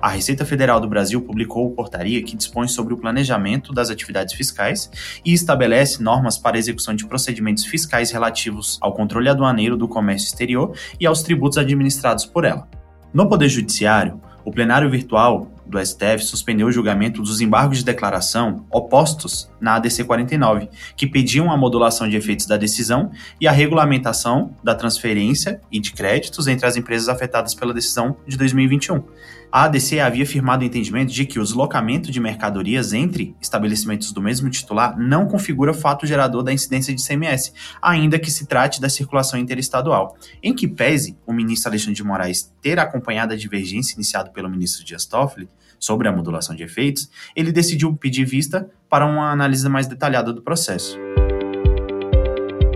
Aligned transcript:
a 0.00 0.08
Receita 0.08 0.44
Federal 0.44 0.80
do 0.80 0.88
Brasil 0.88 1.20
publicou 1.20 1.70
portaria 1.72 2.22
que 2.22 2.36
dispõe 2.36 2.68
sobre 2.68 2.94
o 2.94 2.96
planejamento 2.96 3.72
das 3.72 3.90
atividades 3.90 4.34
fiscais 4.34 4.90
e 5.24 5.32
estabelece 5.32 6.02
normas 6.02 6.38
para 6.38 6.56
a 6.56 6.58
execução 6.58 6.94
de 6.94 7.06
procedimentos 7.06 7.64
fiscais 7.64 8.10
relativos 8.10 8.78
ao 8.80 8.94
controle 8.94 9.28
aduaneiro 9.28 9.76
do 9.76 9.88
comércio 9.88 10.26
exterior 10.26 10.76
e 11.00 11.06
aos 11.06 11.22
tributos 11.22 11.58
administrados 11.58 12.24
por 12.24 12.44
ela. 12.44 12.68
No 13.12 13.28
Poder 13.28 13.48
Judiciário, 13.48 14.20
o 14.44 14.52
plenário 14.52 14.88
virtual 14.90 15.50
do 15.68 15.78
STF 15.84 16.24
suspendeu 16.24 16.66
o 16.66 16.72
julgamento 16.72 17.22
dos 17.22 17.40
embargos 17.40 17.78
de 17.78 17.84
declaração 17.84 18.66
opostos 18.70 19.50
na 19.60 19.76
ADC 19.76 20.04
49, 20.04 20.68
que 20.96 21.06
pediam 21.06 21.50
a 21.50 21.56
modulação 21.56 22.08
de 22.08 22.16
efeitos 22.16 22.46
da 22.46 22.56
decisão 22.56 23.10
e 23.40 23.46
a 23.46 23.52
regulamentação 23.52 24.54
da 24.62 24.74
transferência 24.74 25.60
e 25.70 25.78
de 25.78 25.92
créditos 25.92 26.46
entre 26.46 26.66
as 26.66 26.76
empresas 26.76 27.08
afetadas 27.08 27.54
pela 27.54 27.74
decisão 27.74 28.16
de 28.26 28.36
2021. 28.36 29.02
A 29.50 29.64
ADC 29.64 29.98
havia 29.98 30.26
firmado 30.26 30.62
o 30.62 30.66
entendimento 30.66 31.10
de 31.10 31.24
que 31.24 31.38
o 31.38 31.42
deslocamento 31.42 32.12
de 32.12 32.20
mercadorias 32.20 32.92
entre 32.92 33.34
estabelecimentos 33.40 34.12
do 34.12 34.20
mesmo 34.20 34.50
titular 34.50 34.98
não 34.98 35.26
configura 35.26 35.72
fato 35.72 36.06
gerador 36.06 36.42
da 36.42 36.52
incidência 36.52 36.94
de 36.94 37.02
CMS, 37.02 37.54
ainda 37.80 38.18
que 38.18 38.30
se 38.30 38.46
trate 38.46 38.78
da 38.78 38.90
circulação 38.90 39.40
interestadual. 39.40 40.18
Em 40.42 40.54
que 40.54 40.68
pese 40.68 41.16
o 41.26 41.32
ministro 41.32 41.70
Alexandre 41.70 41.94
de 41.94 42.04
Moraes 42.04 42.52
ter 42.60 42.78
acompanhado 42.78 43.32
a 43.32 43.36
divergência 43.36 43.94
iniciada 43.94 44.28
pelo 44.28 44.50
ministro 44.50 44.84
Dias 44.84 45.06
Toffoli, 45.06 45.48
sobre 45.78 46.08
a 46.08 46.12
modulação 46.12 46.54
de 46.54 46.62
efeitos, 46.62 47.10
ele 47.34 47.52
decidiu 47.52 47.94
pedir 47.94 48.24
vista 48.24 48.68
para 48.88 49.06
uma 49.06 49.30
análise 49.30 49.68
mais 49.68 49.86
detalhada 49.86 50.32
do 50.32 50.42
processo. 50.42 50.98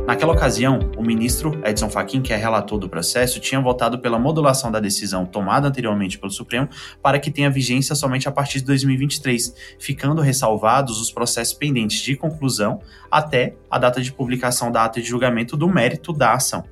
Naquela 0.07 0.33
ocasião, 0.33 0.91
o 0.97 1.03
ministro 1.03 1.59
Edson 1.65 1.89
Fachin, 1.89 2.21
que 2.21 2.33
é 2.33 2.37
relator 2.37 2.79
do 2.79 2.89
processo, 2.89 3.39
tinha 3.39 3.61
votado 3.61 4.01
pela 4.01 4.19
modulação 4.19 4.71
da 4.71 4.81
decisão 4.81 5.25
tomada 5.25 5.69
anteriormente 5.69 6.19
pelo 6.19 6.31
Supremo 6.31 6.69
para 7.01 7.21
que 7.21 7.31
tenha 7.31 7.49
vigência 7.49 7.95
somente 7.95 8.29
a 8.29 8.33
partir 8.33 8.59
de 8.59 8.67
2023, 8.67 9.55
ficando 9.79 10.21
ressalvados 10.21 11.01
os 11.01 11.11
processos 11.11 11.55
pendentes 11.55 12.01
de 12.03 12.17
conclusão 12.17 12.81
até 13.11 13.55
a 13.71 13.79
data 13.79 14.03
de 14.03 14.13
publicação 14.13 14.73
da 14.73 14.85
ata 14.85 15.01
de 15.01 15.09
julgamento 15.09 15.57
do 15.57 15.69
mérito 15.69 16.13
da 16.13 16.35
ação. 16.35 16.65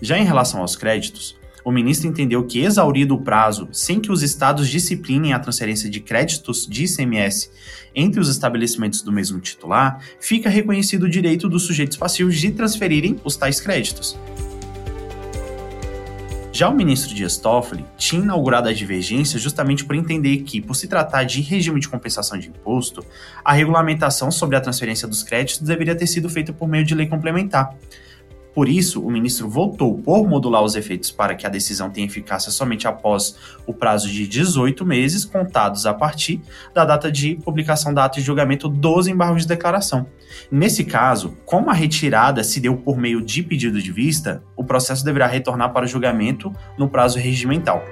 Já 0.00 0.18
em 0.18 0.24
relação 0.24 0.60
aos 0.62 0.74
créditos, 0.74 1.38
o 1.68 1.70
ministro 1.70 2.08
entendeu 2.08 2.46
que, 2.46 2.60
exaurido 2.60 3.14
o 3.14 3.20
prazo 3.20 3.68
sem 3.70 4.00
que 4.00 4.10
os 4.10 4.22
estados 4.22 4.70
disciplinem 4.70 5.34
a 5.34 5.38
transferência 5.38 5.90
de 5.90 6.00
créditos 6.00 6.66
de 6.66 6.84
ICMS 6.84 7.50
entre 7.94 8.18
os 8.18 8.30
estabelecimentos 8.30 9.02
do 9.02 9.12
mesmo 9.12 9.38
titular, 9.38 10.02
fica 10.18 10.48
reconhecido 10.48 11.02
o 11.02 11.10
direito 11.10 11.46
dos 11.46 11.64
sujeitos 11.64 11.98
passivos 11.98 12.38
de 12.38 12.52
transferirem 12.52 13.20
os 13.22 13.36
tais 13.36 13.60
créditos. 13.60 14.18
Já 16.50 16.70
o 16.70 16.74
ministro 16.74 17.14
Dias 17.14 17.36
Toffoli 17.36 17.84
tinha 17.98 18.22
inaugurado 18.22 18.70
a 18.70 18.72
divergência 18.72 19.38
justamente 19.38 19.84
por 19.84 19.94
entender 19.94 20.38
que, 20.38 20.62
por 20.62 20.74
se 20.74 20.88
tratar 20.88 21.24
de 21.24 21.42
regime 21.42 21.80
de 21.80 21.88
compensação 21.88 22.38
de 22.38 22.48
imposto, 22.48 23.04
a 23.44 23.52
regulamentação 23.52 24.30
sobre 24.30 24.56
a 24.56 24.60
transferência 24.62 25.06
dos 25.06 25.22
créditos 25.22 25.60
deveria 25.60 25.94
ter 25.94 26.06
sido 26.06 26.30
feita 26.30 26.50
por 26.50 26.66
meio 26.66 26.84
de 26.84 26.94
lei 26.94 27.06
complementar. 27.06 27.76
Por 28.58 28.68
isso, 28.68 29.00
o 29.00 29.08
ministro 29.08 29.48
voltou 29.48 29.96
por 29.98 30.26
modular 30.26 30.64
os 30.64 30.74
efeitos 30.74 31.12
para 31.12 31.36
que 31.36 31.46
a 31.46 31.48
decisão 31.48 31.90
tenha 31.90 32.08
eficácia 32.08 32.50
somente 32.50 32.88
após 32.88 33.36
o 33.64 33.72
prazo 33.72 34.08
de 34.08 34.26
18 34.26 34.84
meses, 34.84 35.24
contados 35.24 35.86
a 35.86 35.94
partir 35.94 36.40
da 36.74 36.84
data 36.84 37.08
de 37.08 37.36
publicação 37.36 37.94
da 37.94 38.06
ata 38.06 38.18
de 38.18 38.26
julgamento 38.26 38.68
dos 38.68 39.06
embargos 39.06 39.42
de 39.42 39.48
declaração. 39.48 40.08
Nesse 40.50 40.82
caso, 40.82 41.36
como 41.46 41.70
a 41.70 41.72
retirada 41.72 42.42
se 42.42 42.58
deu 42.58 42.76
por 42.76 42.98
meio 42.98 43.22
de 43.22 43.44
pedido 43.44 43.80
de 43.80 43.92
vista, 43.92 44.42
o 44.56 44.64
processo 44.64 45.04
deverá 45.04 45.28
retornar 45.28 45.72
para 45.72 45.84
o 45.84 45.88
julgamento 45.88 46.52
no 46.76 46.88
prazo 46.88 47.20
regimental. 47.20 47.84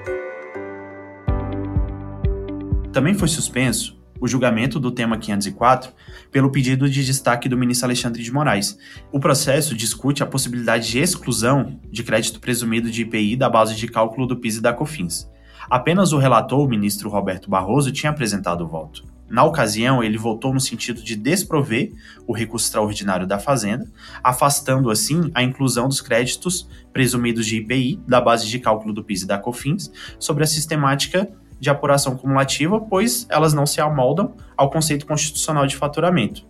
Também 2.93 3.15
foi 3.15 3.29
suspenso 3.29 3.97
o 4.21 4.29
julgamento 4.29 4.79
do 4.79 4.91
tema 4.91 5.19
504 5.19 5.93
pelo 6.31 6.51
pedido 6.51 6.89
de 6.89 7.05
destaque 7.05 7.49
do 7.49 7.57
ministro 7.57 7.87
Alexandre 7.87 8.23
de 8.23 8.33
Moraes. 8.33 8.79
O 9.13 9.21
processo 9.21 9.75
discute 9.75 10.23
a 10.23 10.27
possibilidade 10.27 10.91
de 10.91 10.99
exclusão 10.99 11.79
de 11.91 12.03
crédito 12.03 12.41
presumido 12.41 12.91
de 12.91 13.03
IPI 13.03 13.37
da 13.37 13.49
base 13.49 13.75
de 13.75 13.89
cálculo 13.89 14.27
do 14.27 14.37
PIS 14.37 14.57
e 14.57 14.61
da 14.61 14.73
COFINS. 14.73 15.31
Apenas 15.69 16.13
o 16.13 16.19
relator, 16.19 16.61
o 16.61 16.69
ministro 16.69 17.09
Roberto 17.09 17.51
Barroso, 17.51 17.91
tinha 17.91 18.11
apresentado 18.11 18.65
o 18.65 18.69
voto. 18.69 19.05
Na 19.29 19.43
ocasião, 19.43 20.05
ele 20.05 20.17
votou 20.17 20.55
no 20.55 20.61
sentido 20.61 21.03
de 21.03 21.17
desprover 21.17 21.93
o 22.27 22.33
recurso 22.33 22.67
extraordinário 22.67 23.27
da 23.27 23.41
Fazenda, 23.41 23.91
afastando 24.23 24.89
assim 24.89 25.31
a 25.35 25.43
inclusão 25.43 25.89
dos 25.89 26.01
créditos 26.01 26.69
presumidos 26.93 27.45
de 27.45 27.57
IPI 27.57 28.01
da 28.07 28.21
base 28.21 28.47
de 28.47 28.61
cálculo 28.61 28.95
do 28.95 29.03
PIS 29.03 29.23
e 29.23 29.27
da 29.27 29.37
COFINS 29.37 29.91
sobre 30.19 30.45
a 30.45 30.47
sistemática 30.47 31.29
de 31.59 31.71
apuração 31.71 32.17
cumulativa, 32.17 32.81
pois 32.81 33.27
elas 33.31 33.53
não 33.53 33.67
se 33.67 33.81
amoldam 33.81 34.35
ao 34.57 34.71
conceito 34.71 35.07
constitucional 35.07 35.67
de 35.67 35.77
faturamento. 35.77 36.47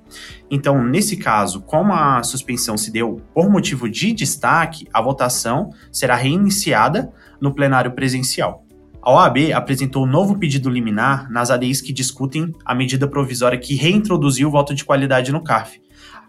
Então, 0.50 0.82
nesse 0.82 1.16
caso, 1.16 1.62
como 1.62 1.92
a 1.92 2.22
suspensão 2.22 2.76
se 2.76 2.90
deu 2.90 3.20
por 3.32 3.48
motivo 3.48 3.88
de 3.88 4.12
destaque, 4.12 4.86
a 4.92 5.00
votação 5.00 5.70
será 5.92 6.14
reiniciada 6.14 7.12
no 7.40 7.54
plenário 7.54 7.92
presencial. 7.92 8.64
A 9.02 9.12
OAB 9.12 9.52
apresentou 9.54 10.04
um 10.04 10.10
novo 10.10 10.36
pedido 10.36 10.68
liminar 10.68 11.30
nas 11.30 11.48
ADIs 11.48 11.80
que 11.80 11.92
discutem 11.92 12.52
a 12.64 12.74
medida 12.74 13.06
provisória 13.06 13.56
que 13.56 13.76
reintroduziu 13.76 14.48
o 14.48 14.50
voto 14.50 14.74
de 14.74 14.84
qualidade 14.84 15.30
no 15.30 15.44
CARF. 15.44 15.80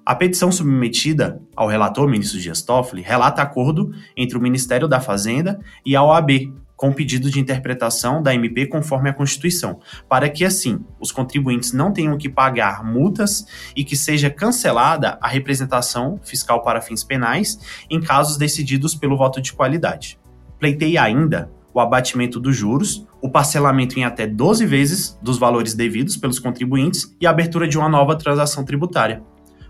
A 0.06 0.14
petição 0.14 0.52
submetida 0.52 1.42
ao 1.56 1.68
relator, 1.68 2.08
ministro 2.08 2.40
Dias 2.40 2.62
Toffoli, 2.62 3.02
relata 3.02 3.42
acordo 3.42 3.92
entre 4.16 4.38
o 4.38 4.42
Ministério 4.42 4.88
da 4.88 5.02
Fazenda 5.02 5.59
e 5.86 5.96
a 5.96 6.04
OAB 6.04 6.54
com 6.78 6.94
pedido 6.94 7.32
de 7.32 7.40
interpretação 7.40 8.22
da 8.22 8.34
MP 8.34 8.68
conforme 8.68 9.10
a 9.10 9.14
Constituição, 9.14 9.80
para 10.08 10.30
que 10.30 10.46
assim 10.46 10.86
os 11.00 11.12
contribuintes 11.12 11.74
não 11.74 11.92
tenham 11.92 12.18
que 12.18 12.30
pagar 12.30 12.86
multas 12.86 13.48
e 13.76 13.84
que 13.84 13.98
seja 13.98 14.30
cancelada 14.30 15.18
a 15.20 15.28
representação 15.28 16.20
fiscal 16.24 16.62
para 16.62 16.80
fins 16.80 17.04
penais 17.04 17.60
em 17.90 18.00
casos 18.00 18.38
decididos 18.38 18.94
pelo 18.94 19.18
voto 19.18 19.42
de 19.42 19.52
qualidade. 19.52 20.20
Pleiteia 20.60 21.02
ainda 21.02 21.52
o 21.74 21.80
abatimento 21.80 22.40
dos 22.40 22.56
juros, 22.56 23.06
o 23.22 23.30
parcelamento 23.30 24.00
em 24.00 24.04
até 24.04 24.26
12 24.28 24.66
vezes 24.66 25.20
dos 25.22 25.38
valores 25.38 25.74
devidos 25.74 26.16
pelos 26.16 26.40
contribuintes 26.40 27.16
e 27.20 27.26
a 27.26 27.32
abertura 27.32 27.68
de 27.68 27.78
uma 27.78 27.90
nova 27.90 28.16
transação 28.16 28.64
tributária. 28.64 29.24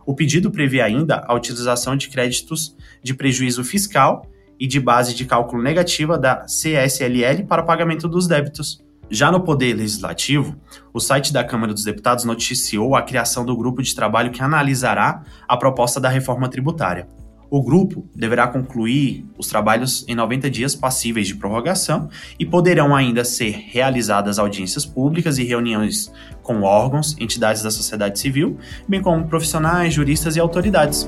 O 0.05 0.13
pedido 0.13 0.51
prevê 0.51 0.79
ainda 0.79 1.23
a 1.27 1.33
utilização 1.33 1.95
de 1.97 2.09
créditos 2.09 2.75
de 3.03 3.13
prejuízo 3.13 3.63
fiscal 3.63 4.25
e 4.59 4.67
de 4.67 4.79
base 4.79 5.13
de 5.13 5.25
cálculo 5.25 5.61
negativa 5.61 6.17
da 6.17 6.45
CSLL 6.45 7.45
para 7.47 7.63
pagamento 7.63 8.07
dos 8.07 8.27
débitos. 8.27 8.85
Já 9.09 9.31
no 9.31 9.39
Poder 9.39 9.73
Legislativo, 9.73 10.55
o 10.93 10.99
site 10.99 11.31
da 11.31 11.43
Câmara 11.43 11.73
dos 11.73 11.85
Deputados 11.85 12.25
noticiou 12.25 12.95
a 12.95 13.01
criação 13.01 13.45
do 13.45 13.55
grupo 13.55 13.81
de 13.81 13.95
trabalho 13.95 14.31
que 14.31 14.41
analisará 14.41 15.23
a 15.47 15.55
proposta 15.55 15.99
da 15.99 16.09
reforma 16.09 16.49
tributária. 16.49 17.07
O 17.49 17.63
grupo 17.63 18.09
deverá 18.13 18.45
concluir 18.47 19.25
os 19.37 19.47
trabalhos 19.47 20.03
em 20.09 20.15
90 20.15 20.49
dias 20.49 20.75
passíveis 20.75 21.27
de 21.27 21.35
prorrogação 21.35 22.09
e 22.37 22.45
poderão 22.45 22.93
ainda 22.93 23.23
ser 23.23 23.51
realizadas 23.69 24.37
audiências 24.37 24.85
públicas 24.85 25.37
e 25.37 25.45
reuniões 25.45 26.11
com 26.43 26.63
órgãos, 26.63 27.15
entidades 27.17 27.63
da 27.63 27.71
sociedade 27.71 28.19
civil, 28.19 28.57
bem 28.87 29.01
como 29.01 29.25
profissionais, 29.27 29.93
juristas 29.93 30.35
e 30.35 30.41
autoridades. 30.41 31.07